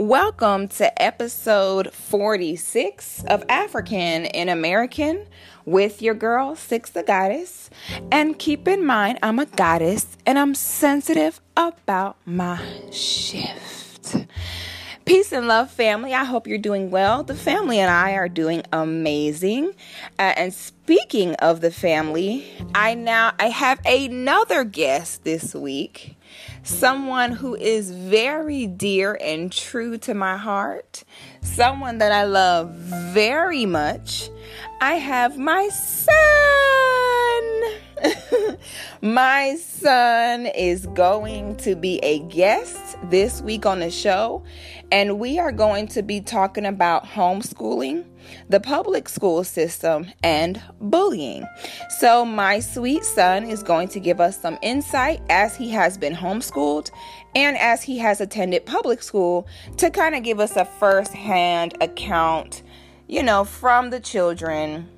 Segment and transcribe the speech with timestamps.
[0.00, 5.26] Welcome to episode 46 of African in American
[5.66, 7.68] with your girl, Six the Goddess.
[8.10, 14.26] And keep in mind, I'm a goddess and I'm sensitive about my shift.
[15.04, 16.14] Peace and love, family.
[16.14, 17.22] I hope you're doing well.
[17.22, 19.74] The family and I are doing amazing.
[20.18, 26.16] Uh, and speaking of the family, I now I have another guest this week
[26.62, 31.04] someone who is very dear and true to my heart,
[31.42, 34.30] someone that I love very much.
[34.80, 36.16] I have my son.
[39.02, 44.42] my son is going to be a guest this week on the show,
[44.90, 48.04] and we are going to be talking about homeschooling
[48.48, 51.46] the public school system, and bullying.
[51.98, 56.14] So, my sweet son is going to give us some insight as he has been
[56.14, 56.90] homeschooled
[57.34, 59.46] and as he has attended public school
[59.76, 62.62] to kind of give us a first hand account,
[63.06, 64.88] you know, from the children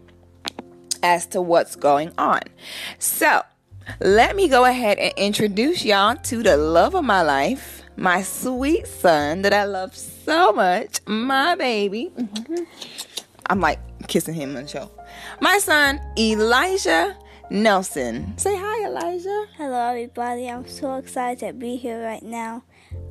[1.03, 2.41] as to what's going on.
[2.99, 3.43] So,
[4.01, 8.87] let me go ahead and introduce y'all to the love of my life, my sweet
[8.87, 12.12] son that I love so much, my baby.
[13.47, 14.91] I'm like kissing him on the show.
[15.41, 17.17] My son, Elijah
[17.51, 18.37] Nelson.
[18.39, 19.47] Say hi, Elijah.
[19.57, 20.49] Hello, everybody.
[20.49, 22.65] I'm so excited to be here right now.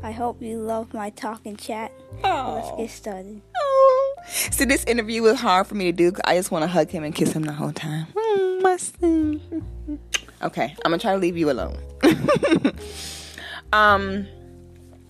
[0.03, 1.91] I hope you love my talk and chat.
[2.23, 2.55] Oh.
[2.55, 3.41] Let's get started.
[3.55, 4.15] Oh.
[4.25, 6.11] See, this interview was hard for me to do.
[6.25, 8.07] I just want to hug him and kiss him the whole time.
[8.13, 9.99] Mm, my son.
[10.43, 11.77] Okay, I'm gonna try to leave you alone.
[13.73, 14.25] um,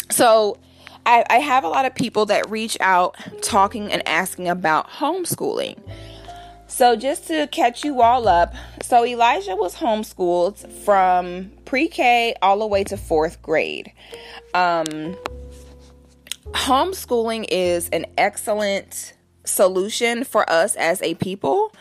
[0.09, 0.57] so
[1.05, 5.79] I, I have a lot of people that reach out talking and asking about homeschooling.
[6.67, 12.59] So, just to catch you all up, so Elijah was homeschooled from pre K all
[12.59, 13.91] the way to fourth grade.
[14.53, 15.17] Um,
[16.51, 19.13] homeschooling is an excellent
[19.43, 21.73] solution for us as a people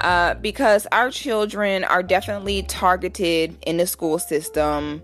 [0.00, 5.02] uh, because our children are definitely targeted in the school system.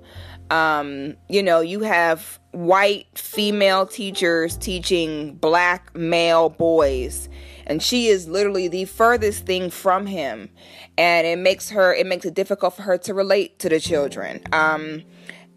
[0.51, 7.29] Um, you know, you have white female teachers teaching black male boys
[7.67, 10.51] and she is literally the furthest thing from him
[10.99, 14.43] and it makes her it makes it difficult for her to relate to the children
[14.53, 15.03] um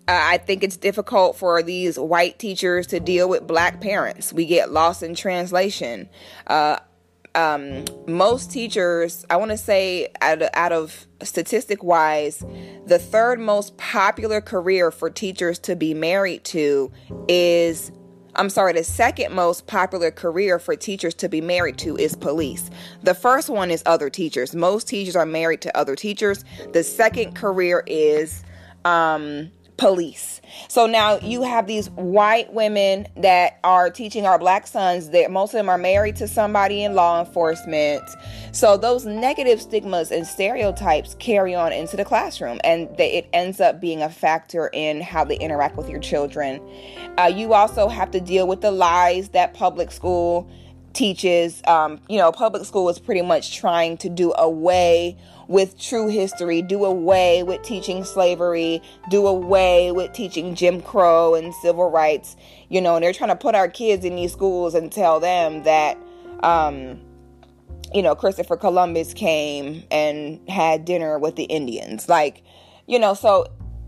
[0.05, 4.33] I think it's difficult for these white teachers to deal with black parents.
[4.33, 6.09] We get lost in translation.
[6.45, 6.79] Uh,
[7.35, 12.43] um, most teachers, I want to say, out of, out of statistic wise,
[12.85, 16.91] the third most popular career for teachers to be married to
[17.27, 17.91] is
[18.35, 22.71] I'm sorry, the second most popular career for teachers to be married to is police.
[23.03, 24.55] The first one is other teachers.
[24.55, 26.43] Most teachers are married to other teachers.
[26.71, 28.43] The second career is
[28.85, 30.41] um, police.
[30.67, 35.53] So now you have these white women that are teaching our black sons that most
[35.53, 38.03] of them are married to somebody in law enforcement.
[38.51, 43.81] So those negative stigmas and stereotypes carry on into the classroom and it ends up
[43.81, 46.61] being a factor in how they interact with your children.
[47.17, 50.49] Uh, you also have to deal with the lies that public school
[50.93, 51.61] teaches.
[51.65, 55.17] Um, you know, public school is pretty much trying to do away
[55.47, 61.53] with true history, do away with teaching slavery, do away with teaching Jim Crow and
[61.55, 62.35] civil rights.
[62.69, 65.63] You know, and they're trying to put our kids in these schools and tell them
[65.63, 65.97] that,
[66.41, 66.99] um,
[67.93, 72.09] you know, Christopher Columbus came and had dinner with the Indians.
[72.09, 72.43] Like,
[72.87, 73.45] you know, so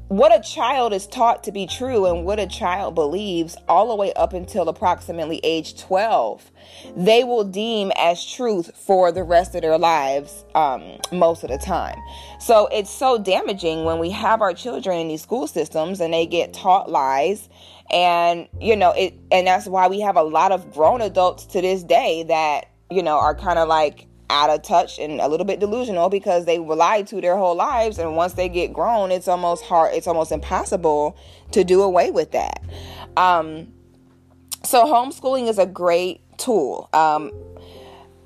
[0.07, 3.95] what a child is taught to be true and what a child believes all the
[3.95, 6.51] way up until approximately age 12
[6.95, 11.57] they will deem as truth for the rest of their lives um, most of the
[11.57, 11.97] time.
[12.39, 16.25] So it's so damaging when we have our children in these school systems and they
[16.25, 17.49] get taught lies
[17.91, 21.61] and you know it and that's why we have a lot of grown adults to
[21.61, 25.45] this day that you know are kind of like out of touch and a little
[25.45, 27.99] bit delusional because they were lied to their whole lives.
[27.99, 31.17] And once they get grown it's almost hard it's almost impossible
[31.51, 32.63] to do away with that.
[33.17, 33.73] Um,
[34.63, 36.89] so homeschooling is a great tool.
[36.93, 37.31] Um,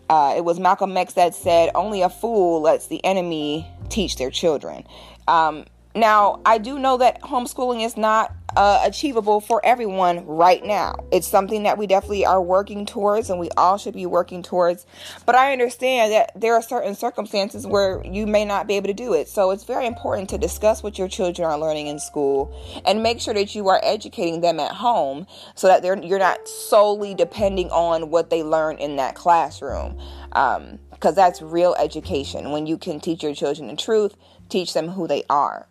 [0.10, 4.32] uh, it was malcolm x that said only a fool lets the enemy teach their
[4.32, 4.86] children.
[5.28, 5.66] Um,
[5.96, 10.96] now i do know that homeschooling is not uh, achievable for everyone right now.
[11.12, 14.86] It's something that we definitely are working towards and we all should be working towards.
[15.26, 18.94] But I understand that there are certain circumstances where you may not be able to
[18.94, 19.28] do it.
[19.28, 22.54] So it's very important to discuss what your children are learning in school
[22.86, 26.48] and make sure that you are educating them at home so that they're, you're not
[26.48, 30.00] solely depending on what they learn in that classroom.
[30.30, 34.16] Because um, that's real education when you can teach your children the truth,
[34.50, 35.68] teach them who they are.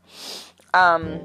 [0.75, 1.21] Um,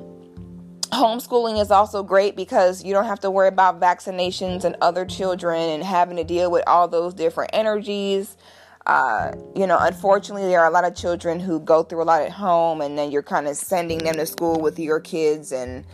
[0.94, 5.60] homeschooling is also great because you don't have to worry about vaccinations and other children
[5.70, 8.38] and having to deal with all those different energies.
[8.86, 12.22] Uh, you know, unfortunately, there are a lot of children who go through a lot
[12.22, 15.86] at home, and then you're kind of sending them to school with your kids, and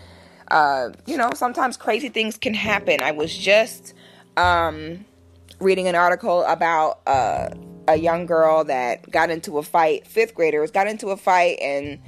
[0.50, 3.00] uh, you know, sometimes crazy things can happen.
[3.02, 3.94] I was just
[4.38, 5.06] um,
[5.60, 7.50] reading an article about uh,
[7.88, 12.00] a young girl that got into a fight, fifth graders got into a fight, and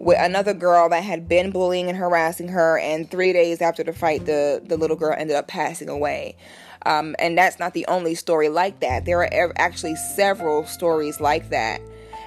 [0.00, 2.78] with another girl that had been bullying and harassing her.
[2.78, 6.36] And three days after the fight, the, the little girl ended up passing away.
[6.86, 9.04] Um, and that's not the only story like that.
[9.04, 11.82] There are actually several stories like that.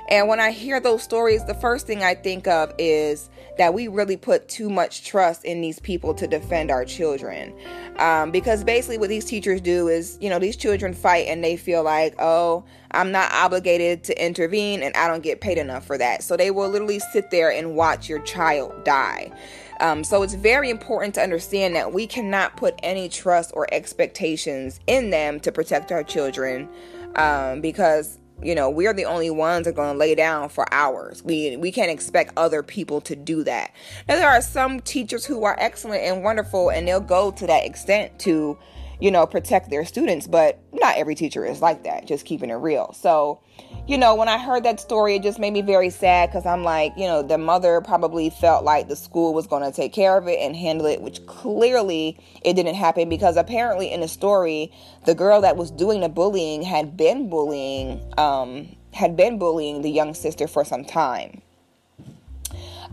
[0.10, 3.88] And when I hear those stories, the first thing I think of is that we
[3.88, 7.54] really put too much trust in these people to defend our children.
[7.98, 11.56] Um, because basically, what these teachers do is, you know, these children fight and they
[11.56, 15.98] feel like, oh, I'm not obligated to intervene and I don't get paid enough for
[15.98, 16.24] that.
[16.24, 19.32] So they will literally sit there and watch your child die.
[19.80, 24.80] Um, so it's very important to understand that we cannot put any trust or expectations
[24.88, 26.70] in them to protect our children
[27.16, 30.66] um, because you know we're the only ones that are going to lay down for
[30.74, 31.24] ours.
[31.24, 33.72] We we can't expect other people to do that.
[34.08, 37.66] Now there are some teachers who are excellent and wonderful and they'll go to that
[37.66, 38.58] extent to
[39.00, 42.56] you know protect their students but not every teacher is like that just keeping it
[42.56, 42.94] real.
[42.94, 43.42] So
[43.86, 46.64] you know, when I heard that story, it just made me very sad because I'm
[46.64, 50.18] like, you know, the mother probably felt like the school was going to take care
[50.18, 54.72] of it and handle it, which clearly it didn't happen because apparently in the story,
[55.06, 59.92] the girl that was doing the bullying had been bullying, um, had been bullying the
[59.92, 61.42] young sister for some time.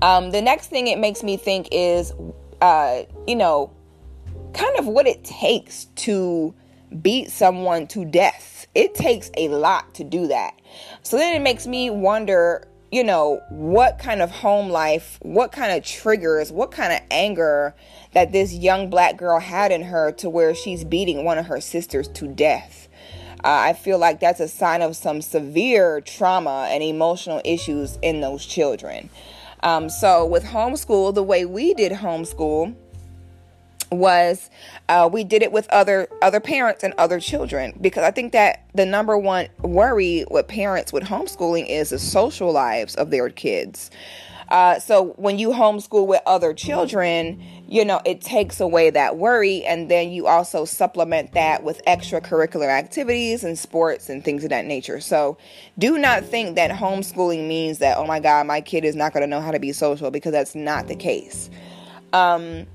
[0.02, 2.12] Um, the next thing it makes me think is,
[2.60, 3.70] uh, you know,
[4.54, 6.52] kind of what it takes to
[7.00, 8.59] beat someone to death.
[8.74, 10.54] It takes a lot to do that.
[11.02, 15.76] So then it makes me wonder, you know, what kind of home life, what kind
[15.76, 17.74] of triggers, what kind of anger
[18.12, 21.60] that this young black girl had in her to where she's beating one of her
[21.60, 22.88] sisters to death.
[23.42, 28.20] Uh, I feel like that's a sign of some severe trauma and emotional issues in
[28.20, 29.08] those children.
[29.62, 32.74] Um, so, with homeschool, the way we did homeschool,
[33.90, 34.50] was
[34.88, 38.64] uh, we did it with other other parents and other children because I think that
[38.74, 43.90] the number one worry with parents with homeschooling is the social lives of their kids.
[44.48, 49.64] Uh, so when you homeschool with other children, you know it takes away that worry,
[49.64, 54.64] and then you also supplement that with extracurricular activities and sports and things of that
[54.64, 55.00] nature.
[55.00, 55.38] So
[55.78, 59.22] do not think that homeschooling means that oh my God, my kid is not going
[59.22, 61.48] to know how to be social because that's not the case.
[62.12, 62.66] Um,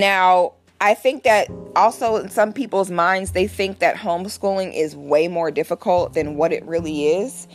[0.00, 5.28] now, I think that also in some people's minds, they think that homeschooling is way
[5.28, 7.48] more difficult than what it really is.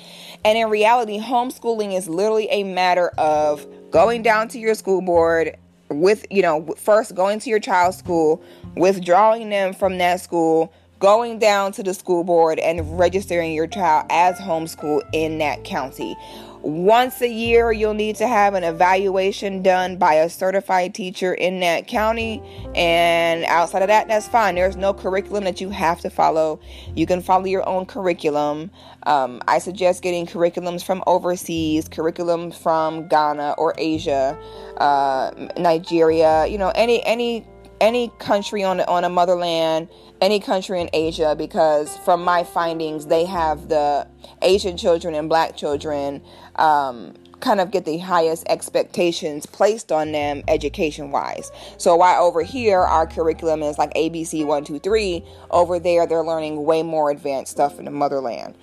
[0.43, 5.57] And in reality, homeschooling is literally a matter of going down to your school board
[5.89, 8.41] with, you know, first going to your child's school,
[8.75, 14.05] withdrawing them from that school, going down to the school board and registering your child
[14.09, 16.15] as homeschool in that county.
[16.61, 21.61] Once a year, you'll need to have an evaluation done by a certified teacher in
[21.61, 22.43] that county.
[22.75, 24.55] And outside of that, that's fine.
[24.55, 26.59] There's no curriculum that you have to follow.
[26.95, 28.71] You can follow your own curriculum.
[29.03, 34.37] Um, I suggest getting curriculums from overseas, curriculum from Ghana or Asia,
[34.77, 37.47] uh, Nigeria, you know, any, any,
[37.81, 39.89] any country on, on a motherland
[40.21, 44.07] any country in Asia because from my findings, they have the
[44.41, 46.21] Asian children and black children
[46.55, 51.51] um, kind of get the highest expectations placed on them education wise.
[51.77, 56.23] So while over here our curriculum is like ABC one two three, over there they're
[56.23, 58.55] learning way more advanced stuff in the motherland.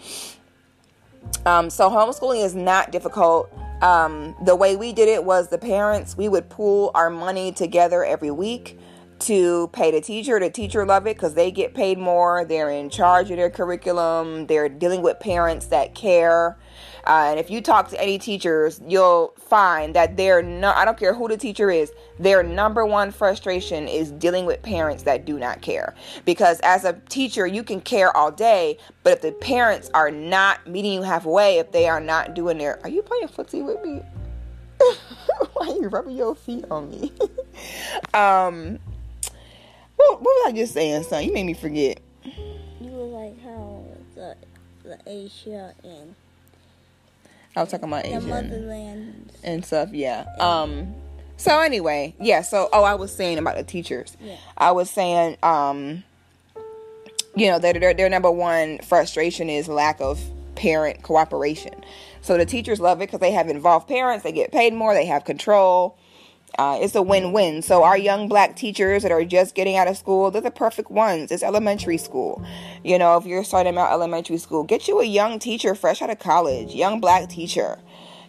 [1.44, 3.50] Um, so homeschooling is not difficult.
[3.82, 8.04] Um, the way we did it was the parents, we would pool our money together
[8.04, 8.78] every week
[9.20, 10.38] to pay the teacher.
[10.38, 12.44] The teacher love it because they get paid more.
[12.44, 14.46] They're in charge of their curriculum.
[14.46, 16.56] They're dealing with parents that care.
[17.06, 20.98] Uh, and if you talk to any teachers, you'll find that they're not, I don't
[20.98, 25.38] care who the teacher is, their number one frustration is dealing with parents that do
[25.38, 25.94] not care.
[26.24, 30.66] Because as a teacher, you can care all day, but if the parents are not
[30.66, 34.02] meeting you halfway, if they are not doing their, are you playing footsie with me?
[35.52, 37.12] Why are you rubbing your feet on me?
[38.14, 38.80] um,
[39.96, 41.24] what, what was I just saying, son?
[41.24, 42.00] You made me forget.
[42.24, 43.84] You were like how
[44.14, 44.36] the
[44.82, 46.14] the Asia and
[47.56, 49.32] I was talking about the Asia motherland.
[49.42, 49.92] and stuff.
[49.92, 50.26] Yeah.
[50.38, 50.94] Um.
[51.38, 52.42] So anyway, yeah.
[52.42, 54.16] So oh, I was saying about the teachers.
[54.20, 54.36] Yeah.
[54.56, 56.04] I was saying, um,
[57.34, 60.20] you know, their their, their number one frustration is lack of
[60.54, 61.74] parent cooperation.
[62.20, 64.24] So the teachers love it because they have involved parents.
[64.24, 64.94] They get paid more.
[64.94, 65.96] They have control
[66.58, 67.62] Uh, it's a win-win.
[67.62, 70.90] So our young black teachers that are just getting out of school, they're the perfect
[70.90, 71.30] ones.
[71.30, 72.44] It's elementary school.
[72.82, 76.10] You know, if you're starting out elementary school, get you a young teacher fresh out
[76.10, 77.78] of college, young black teacher.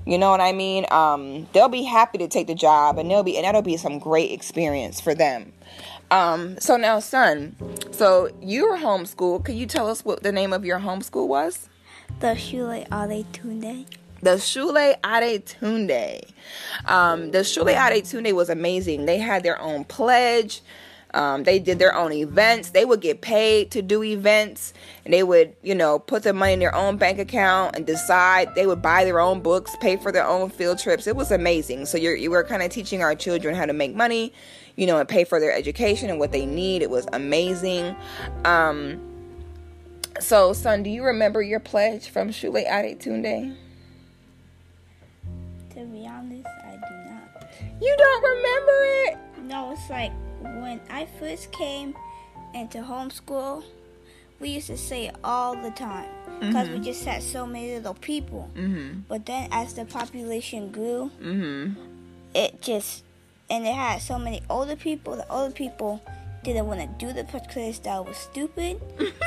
[0.06, 0.86] You know what I mean?
[0.90, 4.00] Um, they'll be happy to take the job, and they'll be, and that'll be some
[4.00, 5.52] great experience for them.
[6.12, 7.58] Um, so now, son,
[7.92, 9.44] so you were homeschooled.
[9.44, 11.68] Can you tell us what the name of your homeschool was?
[12.22, 13.86] The Shule Ade Tunde.
[14.22, 16.22] The Shule Ade Tunde.
[16.86, 19.06] Um, the Shule Ade Tunde was amazing.
[19.06, 20.62] They had their own pledge.
[21.14, 22.72] Um, they did their own events.
[22.72, 24.74] They would get paid to do events,
[25.06, 28.54] and they would, you know, put the money in their own bank account and decide.
[28.56, 31.08] They would buy their own books, pay for their own field trips.
[31.08, 31.86] It was amazing.
[31.86, 34.34] So you're you were kind of teaching our children how to make money,
[34.76, 36.82] you know, and pay for their education and what they need.
[36.82, 37.96] It was amazing.
[38.44, 39.00] Um,
[40.20, 43.56] so, son, do you remember your pledge from Shule Ade Tunde?
[45.78, 47.52] To be honest, I do not.
[47.80, 48.72] You don't remember
[49.06, 49.18] it?
[49.44, 51.94] No, it's like when I first came
[52.56, 53.64] into homeschool,
[54.40, 56.80] we used to say it all the time because mm-hmm.
[56.80, 58.50] we just had so many little people.
[58.56, 59.02] Mm-hmm.
[59.08, 61.80] But then as the population grew, mm-hmm.
[62.34, 63.04] it just
[63.48, 65.16] and it had so many older people.
[65.16, 66.02] The older people
[66.44, 68.82] didn't want to do the particular style was stupid.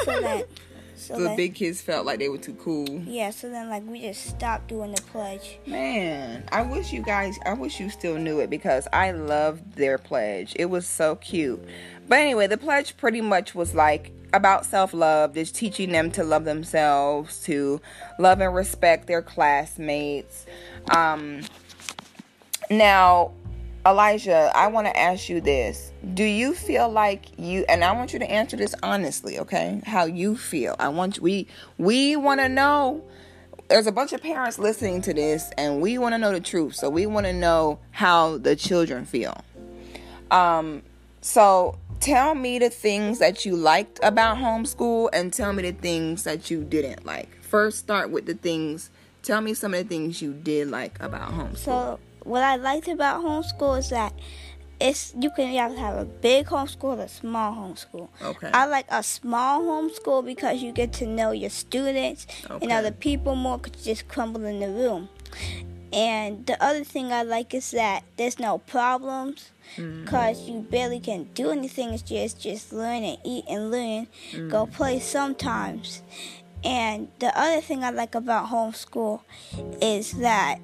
[0.04, 0.48] so that
[1.00, 2.86] so, the big kids felt like they were too cool.
[3.06, 5.58] Yeah, so then like we just stopped doing the pledge.
[5.66, 9.98] Man, I wish you guys I wish you still knew it because I loved their
[9.98, 10.52] pledge.
[10.56, 11.64] It was so cute.
[12.08, 16.44] But anyway, the pledge pretty much was like about self-love, just teaching them to love
[16.44, 17.80] themselves, to
[18.18, 20.46] love and respect their classmates.
[20.90, 21.40] Um
[22.70, 23.32] now
[23.86, 25.92] Elijah, I want to ask you this.
[26.12, 29.80] Do you feel like you and I want you to answer this honestly, okay?
[29.86, 30.76] How you feel.
[30.78, 31.46] I want we
[31.78, 33.02] we want to know
[33.68, 36.74] there's a bunch of parents listening to this and we want to know the truth.
[36.74, 39.42] So we want to know how the children feel.
[40.30, 40.82] Um
[41.22, 46.24] so tell me the things that you liked about homeschool and tell me the things
[46.24, 47.34] that you didn't like.
[47.42, 48.90] First start with the things.
[49.22, 51.56] Tell me some of the things you did like about homeschool.
[51.56, 54.12] So what I liked about homeschool is that
[54.80, 58.08] it's you can either have a big homeschool or a small homeschool.
[58.22, 58.50] Okay.
[58.52, 62.58] I like a small homeschool because you get to know your students okay.
[62.62, 65.08] and other people more because you just crumble in the room.
[65.92, 70.52] And the other thing I like is that there's no problems because mm-hmm.
[70.52, 71.90] you barely can do anything.
[71.90, 74.06] It's just just learn and eat and learn.
[74.32, 74.48] Mm-hmm.
[74.48, 76.02] Go play sometimes.
[76.62, 79.22] And the other thing I like about homeschool
[79.80, 80.60] is that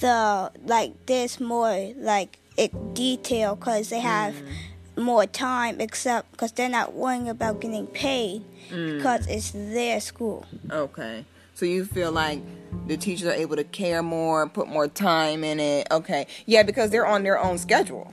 [0.00, 5.02] the like there's more like it detail because they have mm.
[5.02, 8.96] more time except because they're not worrying about getting paid mm.
[8.96, 10.46] because it's their school.
[10.70, 11.24] Okay.
[11.54, 12.40] So you feel like
[12.86, 15.86] the teachers are able to care more put more time in it?
[15.90, 16.26] Okay.
[16.46, 18.12] Yeah because they're on their own schedule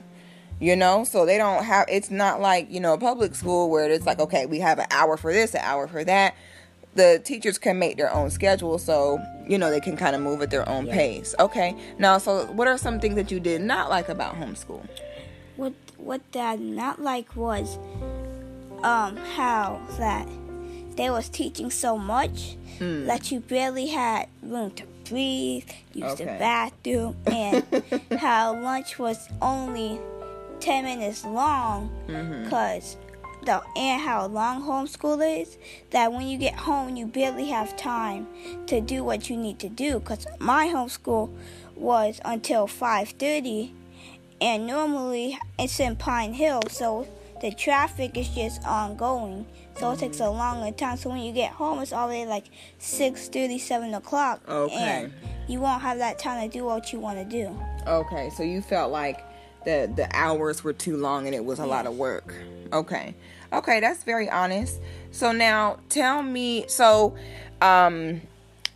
[0.60, 1.04] you know?
[1.04, 4.46] So they don't have it's not like you know public school where it's like okay
[4.46, 6.34] we have an hour for this an hour for that
[6.94, 10.42] the teachers can make their own schedule so you know they can kind of move
[10.42, 10.94] at their own yeah.
[10.94, 14.86] pace okay now so what are some things that you did not like about homeschool
[15.56, 17.78] what what i did not like was
[18.82, 20.28] um how that
[20.96, 23.06] they was teaching so much mm.
[23.06, 26.24] that you barely had room to breathe use okay.
[26.24, 27.64] the bathroom and
[28.18, 30.00] how lunch was only
[30.60, 33.07] 10 minutes long because mm-hmm
[33.48, 35.56] the and how long homeschool is
[35.90, 38.26] that when you get home you barely have time
[38.66, 41.34] to do what you need to do because my homeschool
[41.74, 43.72] was until 5.30
[44.42, 47.08] and normally it's in pine hill so
[47.40, 49.46] the traffic is just ongoing
[49.78, 52.44] so it takes a longer time so when you get home it's already like
[52.78, 55.12] 6.30 7 o'clock okay and
[55.48, 58.60] you won't have that time to do what you want to do okay so you
[58.60, 59.24] felt like
[59.64, 61.70] the the hours were too long and it was a yes.
[61.70, 62.34] lot of work.
[62.72, 63.14] Okay.
[63.52, 64.80] Okay, that's very honest.
[65.10, 67.16] So now tell me so
[67.60, 68.20] um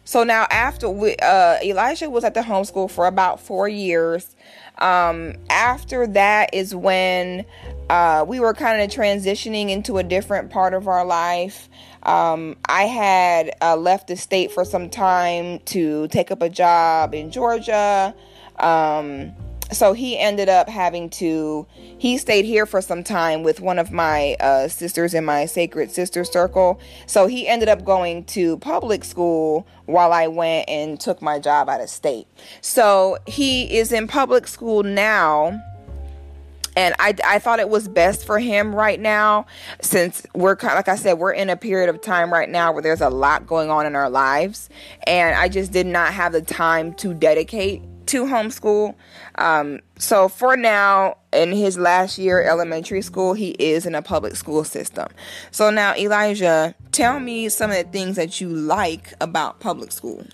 [0.04, 4.34] so now after we, uh Elijah was at the homeschool for about 4 years.
[4.78, 7.44] Um after that is when
[7.90, 11.68] uh we were kind of transitioning into a different part of our life.
[12.02, 17.14] Um, I had uh, left the state for some time to take up a job
[17.14, 18.12] in Georgia.
[18.58, 19.32] Um,
[19.72, 21.66] so he ended up having to
[21.98, 25.90] he stayed here for some time with one of my uh, sisters in my sacred
[25.90, 26.80] sister circle.
[27.06, 31.68] So he ended up going to public school while i went and took my job
[31.68, 32.26] out of state.
[32.60, 35.60] So he is in public school now
[36.76, 39.46] and I, I thought it was best for him right now
[39.80, 42.82] since we're kind like I said we're in a period of time right now where
[42.82, 44.68] there's a lot going on in our lives
[45.06, 48.94] and I just did not have the time to dedicate to homeschool.
[49.36, 54.36] Um, so for now, in his last year elementary school, he is in a public
[54.36, 55.08] school system.
[55.50, 60.24] So now, Elijah, tell me some of the things that you like about public school.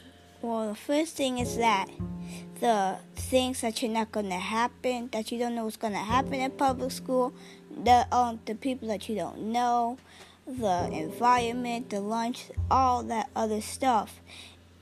[0.42, 1.88] Well, the first thing is that
[2.60, 6.50] the things that you're not to happen, that you don't know what's to happen in
[6.52, 7.32] public school,
[7.84, 9.98] the um the people that you don't know,
[10.46, 14.20] the environment, the lunch, all that other stuff,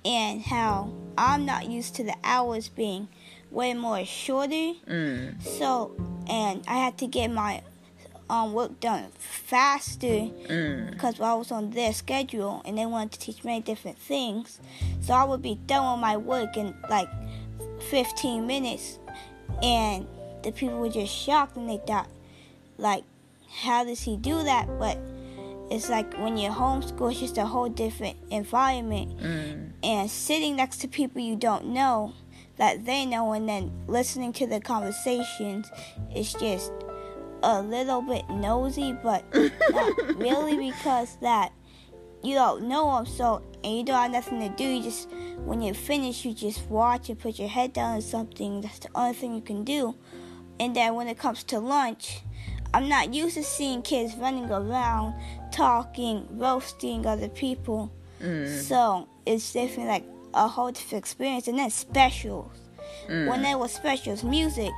[0.06, 3.08] and how I'm not used to the hours being
[3.50, 4.72] way more shorter.
[4.86, 5.42] Mm.
[5.42, 5.92] So,
[6.28, 7.62] and I had to get my
[8.30, 10.90] um, work done faster Mm.
[10.92, 14.60] because I was on their schedule and they wanted to teach many different things.
[15.00, 17.08] So I would be done with my work in like
[17.90, 18.98] 15 minutes,
[19.62, 20.06] and
[20.42, 22.08] the people were just shocked and they thought,
[22.78, 23.04] like,
[23.60, 24.66] how does he do that?
[24.78, 24.98] But
[25.70, 29.72] it's like when you're homeschooled, it's just a whole different environment, Mm.
[29.82, 32.12] and sitting next to people you don't know
[32.56, 35.70] that they know, and then listening to the conversations
[36.14, 36.72] is just
[37.42, 39.24] a little bit nosy, but
[39.70, 41.52] not really because that
[42.22, 43.06] you don't know them.
[43.06, 44.64] So and you don't have nothing to do.
[44.64, 45.08] You just
[45.44, 48.62] when you finish, you just watch and put your head down or something.
[48.62, 49.94] That's the only thing you can do.
[50.58, 52.22] And then when it comes to lunch,
[52.72, 55.14] I'm not used to seeing kids running around,
[55.56, 57.90] talking, roasting other people.
[58.20, 58.60] Mm.
[58.62, 61.48] So it's definitely like a whole different experience.
[61.48, 62.52] And then specials.
[63.08, 63.28] Mm.
[63.28, 64.72] When there was specials, music,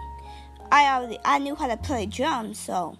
[0.70, 2.96] I already I knew how to play drums, so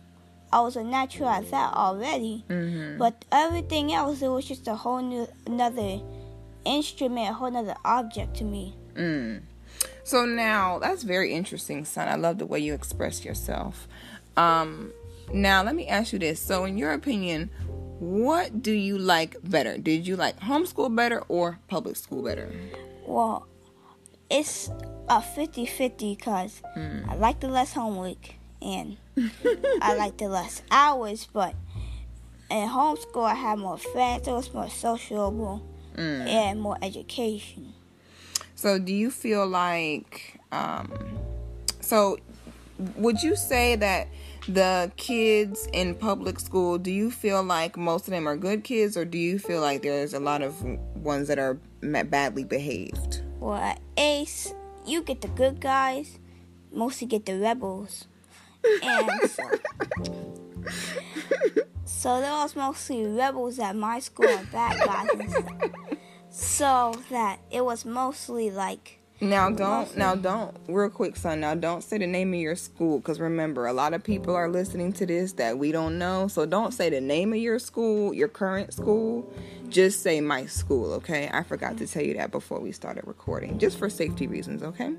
[0.53, 2.45] I was a natural at that already.
[2.49, 2.99] Mhm.
[2.99, 6.01] But everything else, it was just a whole new another
[6.65, 8.75] instrument, a whole another object to me.
[8.95, 9.43] Mm.
[10.05, 12.09] So now that's very interesting, son.
[12.09, 13.87] I love the way you express yourself.
[14.37, 14.93] Um,
[15.33, 16.41] now let me ask you this.
[16.41, 17.51] So, in your opinion,
[17.99, 19.79] what do you like better?
[19.79, 22.53] Did you like homeschool better or public school better?
[23.07, 23.47] Well,
[24.31, 24.69] it's
[25.09, 28.97] a 50-50 because I like the less homework and
[29.83, 31.55] I like the less hours, but
[32.51, 35.63] in homeschool I had more friends, it was more sociable
[35.99, 36.29] Mm.
[36.29, 37.75] and more education.
[38.55, 40.93] So, do you feel like, um,
[41.81, 42.19] so
[42.95, 44.07] would you say that
[44.49, 48.97] the kids in public school, do you feel like most of them are good kids,
[48.97, 50.63] or do you feel like there's a lot of
[50.97, 53.23] ones that are badly behaved?
[53.39, 54.55] Well, at Ace,
[54.87, 56.19] you get the good guys,
[56.73, 58.07] mostly get the rebels.
[58.83, 59.43] And so,
[61.85, 65.73] so there was mostly rebels at my school and bad guys and.
[66.31, 71.41] So that it was mostly like, Now don't now don't real quick, son.
[71.41, 74.49] Now don't say the name of your school because remember a lot of people are
[74.49, 76.29] listening to this that we don't know.
[76.29, 79.29] So don't say the name of your school, your current school.
[79.69, 81.29] Just say my school, okay?
[81.33, 84.95] I forgot to tell you that before we started recording, just for safety reasons, okay?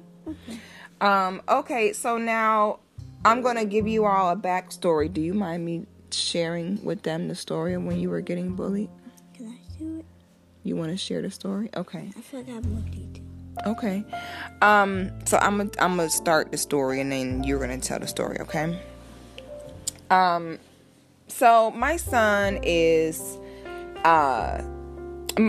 [1.00, 1.42] Um.
[1.48, 1.94] Okay.
[1.94, 2.80] So now
[3.24, 5.12] I'm gonna give you all a backstory.
[5.12, 8.90] Do you mind me sharing with them the story of when you were getting bullied?
[9.34, 10.06] can I do it?
[10.64, 11.70] You want to share the story?
[11.74, 12.12] Okay.
[12.18, 13.29] I feel like I have more detail.
[13.65, 14.04] Okay.
[14.62, 18.08] Um so I'm gonna I'm gonna start the story and then you're to tell the
[18.08, 18.80] story, okay?
[20.10, 20.60] Um
[21.28, 23.38] so my son is
[24.04, 24.62] uh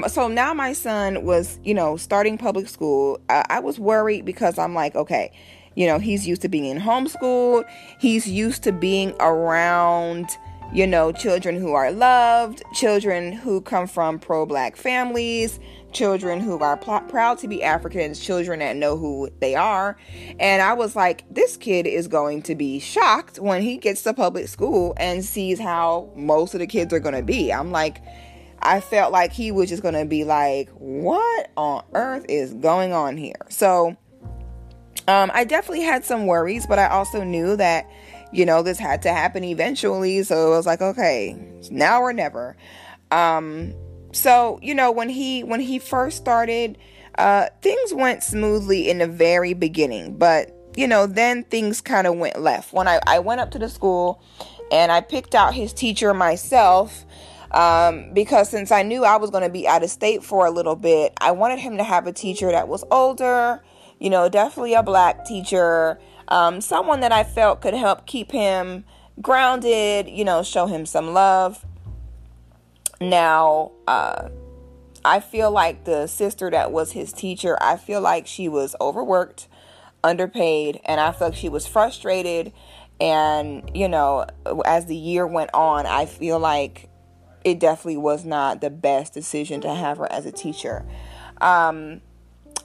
[0.09, 3.21] so now my son was, you know, starting public school.
[3.29, 5.33] I, I was worried because I'm like, okay,
[5.75, 7.65] you know, he's used to being in homeschool.
[7.99, 10.29] He's used to being around,
[10.73, 15.59] you know, children who are loved, children who come from pro black families,
[15.93, 19.97] children who are pl- proud to be Africans, children that know who they are.
[20.39, 24.15] And I was like, this kid is going to be shocked when he gets to
[24.15, 27.53] public school and sees how most of the kids are going to be.
[27.53, 28.03] I'm like,
[28.63, 32.93] I felt like he was just going to be like, what on earth is going
[32.93, 33.47] on here?
[33.49, 33.97] So,
[35.09, 37.91] um, I definitely had some worries, but I also knew that,
[38.33, 40.23] you know, this had to happen eventually.
[40.23, 41.37] So it was like, okay,
[41.71, 42.57] now or never.
[43.11, 43.75] Um,
[44.13, 46.79] so you know, when he when he first started,
[47.19, 52.17] uh, things went smoothly in the very beginning, but you know, then things kind of
[52.17, 52.73] went left.
[52.73, 54.23] When I I went up to the school,
[54.71, 57.05] and I picked out his teacher myself.
[57.53, 60.53] Um, because since I knew I was going to be out of state for a
[60.53, 63.61] little bit, I wanted him to have a teacher that was older,
[63.99, 68.85] you know, definitely a black teacher, um, someone that I felt could help keep him
[69.21, 71.65] grounded, you know, show him some love.
[73.01, 74.29] Now, uh,
[75.05, 79.49] I feel like the sister that was his teacher, I feel like she was overworked,
[80.05, 82.53] underpaid, and I feel like she was frustrated.
[83.01, 84.27] And, you know,
[84.67, 86.91] as the year went on, I feel like
[87.43, 90.85] it definitely was not the best decision to have her as a teacher.
[91.41, 92.03] Um,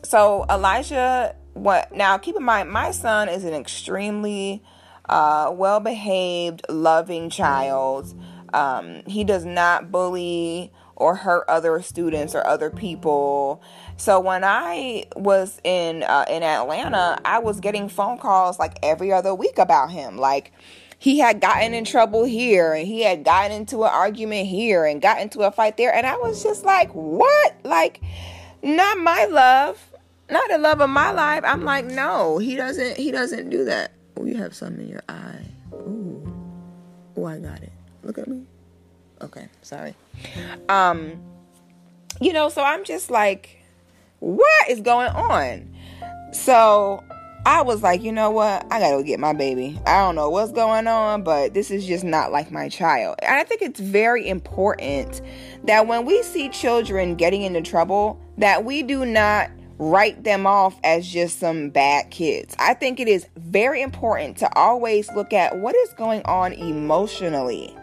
[0.03, 4.61] so Elijah what now keep in mind my son is an extremely
[5.07, 8.13] uh, well-behaved loving child
[8.55, 13.61] um, he does not bully or hurt other students or other people.
[13.97, 19.11] So when i was in uh, in atlanta i was getting phone calls like every
[19.11, 20.17] other week about him.
[20.17, 20.53] Like
[20.97, 25.01] he had gotten in trouble here and he had gotten into an argument here and
[25.01, 25.93] got into a fight there.
[25.93, 27.55] And i was just like what?
[27.63, 28.01] Like
[28.63, 29.81] not my love
[30.29, 31.43] not the love of my life.
[31.45, 33.91] I'm like no he doesn't he doesn't do that.
[34.17, 35.45] Oh you have something in your eye.
[35.73, 36.21] Ooh.
[37.17, 37.74] Oh i got it
[38.05, 38.43] look at me
[39.21, 39.95] okay sorry
[40.69, 41.21] um
[42.21, 43.61] you know so i'm just like
[44.19, 45.75] what is going on
[46.31, 47.03] so
[47.47, 48.65] I was like, you know what?
[48.71, 49.79] I gotta go get my baby.
[49.85, 53.17] I don't know what's going on, but this is just not like my child.
[53.21, 55.21] And I think it's very important
[55.65, 60.79] that when we see children getting into trouble, that we do not write them off
[60.83, 62.55] as just some bad kids.
[62.57, 67.75] I think it is very important to always look at what is going on emotionally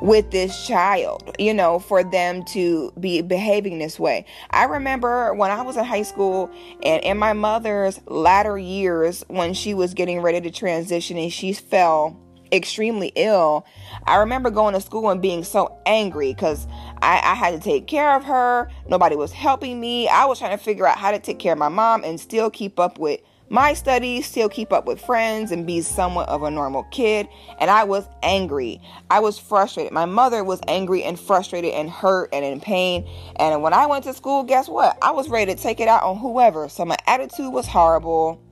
[0.00, 4.26] with this child, you know, for them to be behaving this way.
[4.50, 6.50] I remember when I was in high school
[6.82, 11.52] and in my mother's latter years when she was getting ready to transition and she
[11.52, 12.20] fell
[12.52, 13.66] extremely ill.
[14.06, 16.66] I remember going to school and being so angry because
[17.02, 18.70] I, I, had to take care of her.
[18.88, 20.08] Nobody was helping me.
[20.08, 22.50] I was trying to figure out how to take care of my mom and still
[22.50, 26.50] keep up with my studies, still keep up with friends, and be somewhat of a
[26.50, 27.28] normal kid.
[27.58, 28.80] And I was angry.
[29.10, 29.92] I was frustrated.
[29.92, 33.08] My mother was angry and frustrated and hurt and in pain.
[33.36, 34.98] And when I went to school, guess what?
[35.00, 36.68] I was ready to take it out on whoever.
[36.68, 38.42] So my attitude was horrible.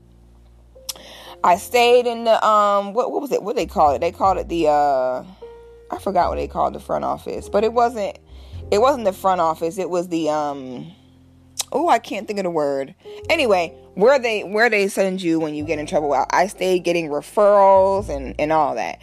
[1.42, 3.42] I stayed in the um what what was it?
[3.42, 3.98] What they call it?
[3.98, 5.24] They called it the uh
[5.90, 8.18] I forgot what they called the front office, but it wasn't
[8.70, 9.76] it wasn't the front office.
[9.76, 10.90] It was the um
[11.74, 12.94] oh I can't think of the word.
[13.28, 16.14] Anyway, where they where they send you when you get in trouble.
[16.30, 19.00] I stay getting referrals and and all that.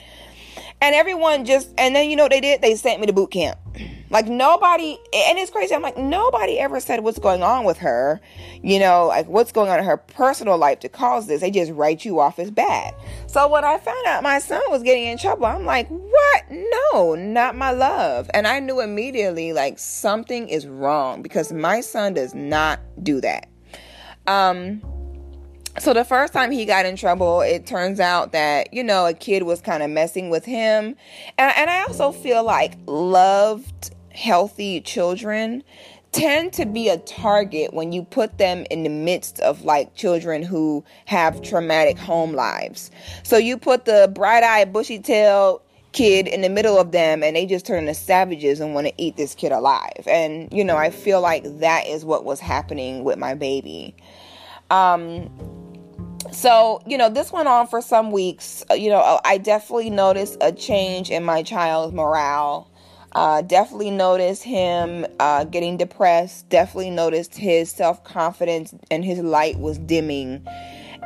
[0.81, 2.61] And everyone just and then you know what they did?
[2.61, 3.59] They sent me to boot camp.
[4.09, 5.73] Like nobody and it's crazy.
[5.73, 8.19] I'm like nobody ever said what's going on with her.
[8.61, 11.39] You know, like what's going on in her personal life to cause this.
[11.39, 12.93] They just write you off as bad.
[13.27, 16.43] So when I found out my son was getting in trouble, I'm like, "What?
[16.49, 22.13] No, not my love." And I knew immediately like something is wrong because my son
[22.13, 23.47] does not do that.
[24.27, 24.81] Um,
[25.79, 29.13] so the first time he got in trouble, it turns out that, you know, a
[29.13, 30.95] kid was kind of messing with him.
[31.37, 35.63] And, and I also feel like loved, healthy children
[36.11, 40.43] tend to be a target when you put them in the midst of like children
[40.43, 42.91] who have traumatic home lives.
[43.23, 45.61] So you put the bright eyed, bushy tailed
[45.93, 48.93] kid in the middle of them and they just turn into savages and want to
[48.97, 50.03] eat this kid alive.
[50.05, 53.95] And, you know, I feel like that is what was happening with my baby.
[54.69, 55.29] Um,
[56.31, 58.63] so, you know, this went on for some weeks.
[58.69, 62.69] Uh, you know, I definitely noticed a change in my child's morale.
[63.13, 66.47] Uh, definitely noticed him uh, getting depressed.
[66.49, 70.45] Definitely noticed his self confidence and his light was dimming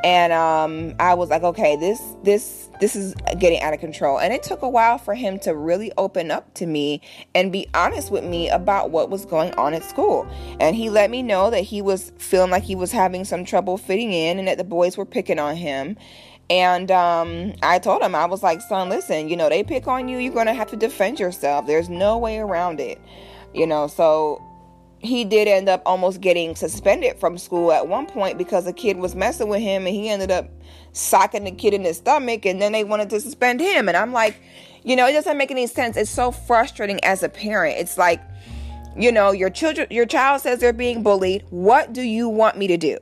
[0.04, 4.18] and um, I was like, okay, this this this is getting out of control.
[4.18, 7.00] And it took a while for him to really open up to me
[7.34, 10.28] and be honest with me about what was going on at school.
[10.60, 13.78] And he let me know that he was feeling like he was having some trouble
[13.78, 15.96] fitting in and that the boys were picking on him.
[16.48, 20.08] And um, I told him, I was like, son, listen, you know, they pick on
[20.08, 21.66] you, you're to have to defend yourself.
[21.66, 23.00] There's no way around it.
[23.52, 24.45] You know, so
[25.06, 28.96] he did end up almost getting suspended from school at one point because a kid
[28.96, 30.48] was messing with him and he ended up
[30.92, 33.88] socking the kid in his stomach and then they wanted to suspend him.
[33.88, 34.40] And I'm like
[34.86, 35.96] you know it doesn't make any sense.
[35.96, 37.78] It's so frustrating as a parent.
[37.78, 38.22] It's like
[38.96, 41.44] you know your children your child says they're being bullied.
[41.50, 42.98] What do you want me to do?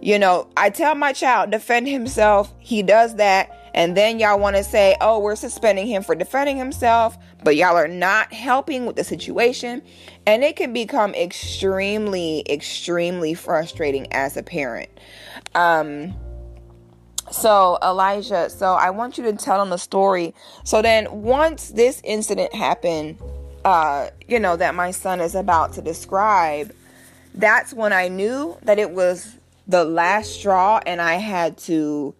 [0.00, 2.54] You know I tell my child defend himself.
[2.60, 3.50] He does that.
[3.74, 7.76] And then y'all want to say, oh, we're suspending him for defending himself, but y'all
[7.76, 9.82] are not helping with the situation.
[10.26, 14.88] And it can become extremely, extremely frustrating as a parent.
[15.54, 16.14] Um,
[17.30, 20.34] so, Elijah, so I want you to tell them a story.
[20.64, 23.18] So then, once this incident happened,
[23.64, 26.74] uh, you know, that my son is about to describe,
[27.34, 32.14] that's when I knew that it was the last straw and I had to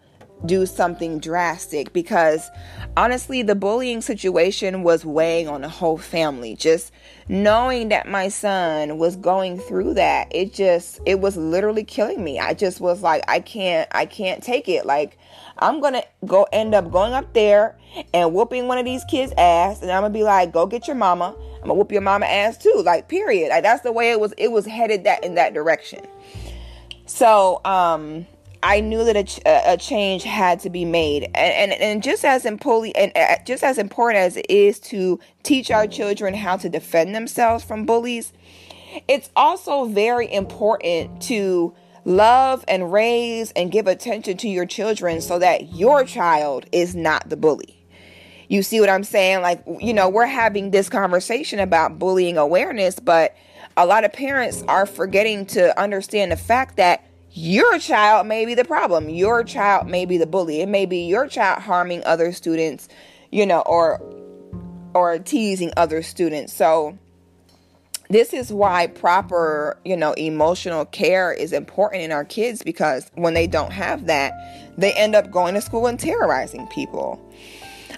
[0.45, 2.49] do something drastic because
[2.97, 6.55] honestly, the bullying situation was weighing on the whole family.
[6.55, 6.91] Just
[7.27, 12.39] knowing that my son was going through that, it just, it was literally killing me.
[12.39, 14.85] I just was like, I can't, I can't take it.
[14.85, 15.17] Like,
[15.57, 17.77] I'm gonna go end up going up there
[18.13, 20.95] and whooping one of these kids' ass, and I'm gonna be like, go get your
[20.95, 21.35] mama.
[21.55, 22.81] I'm gonna whoop your mama ass too.
[22.85, 23.49] Like, period.
[23.49, 26.05] Like, that's the way it was, it was headed that in that direction.
[27.05, 28.25] So, um,
[28.63, 29.15] I knew that
[29.45, 33.37] a, a change had to be made, and and, and just as important and uh,
[33.45, 37.85] just as important as it is to teach our children how to defend themselves from
[37.85, 38.33] bullies,
[39.07, 41.73] it's also very important to
[42.05, 47.29] love and raise and give attention to your children so that your child is not
[47.29, 47.83] the bully.
[48.47, 49.41] You see what I'm saying?
[49.41, 53.35] Like, you know, we're having this conversation about bullying awareness, but
[53.75, 57.03] a lot of parents are forgetting to understand the fact that
[57.35, 59.09] your child may be the problem.
[59.09, 60.61] Your child may be the bully.
[60.61, 62.87] It may be your child harming other students,
[63.29, 64.01] you know, or
[64.93, 66.53] or teasing other students.
[66.53, 66.97] So
[68.09, 73.33] this is why proper, you know, emotional care is important in our kids because when
[73.33, 74.33] they don't have that,
[74.77, 77.21] they end up going to school and terrorizing people.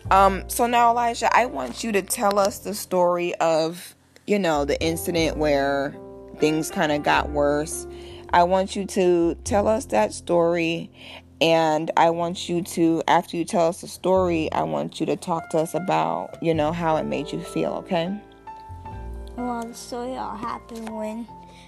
[0.10, 3.95] Um, so now, Elijah, I want you to tell us the story of,
[4.26, 5.95] you know, the incident where
[6.39, 7.86] things kind of got worse
[8.32, 10.92] I want you to tell us that story.
[11.40, 15.16] And I want you to, after you tell us the story, I want you to
[15.16, 18.12] talk to us about, you know, how it made you feel, okay?
[19.36, 21.28] Well, the story all happened when,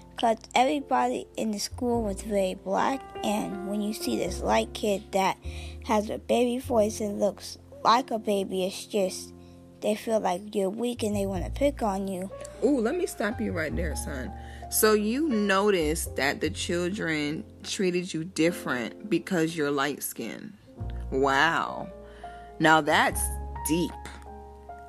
[0.10, 5.04] because everybody in the school was very black, and when you see this light kid
[5.12, 5.38] that
[5.86, 9.34] has a baby voice and looks like a baby, it's just
[9.82, 12.32] they feel like you're weak and they want to pick on you.
[12.64, 14.32] Ooh, let me stop you right there, son.
[14.70, 20.54] So you noticed that the children treated you different because you're light skinned.
[21.12, 21.90] Wow.
[22.60, 23.22] Now that's
[23.68, 23.92] deep.